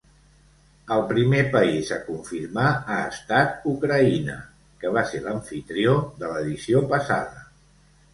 [0.93, 2.63] El primer país a confirmar
[2.93, 4.37] ha estat Ucraïna,
[4.85, 5.93] que va ser l'amfitrió
[6.23, 7.45] de l'edició passada.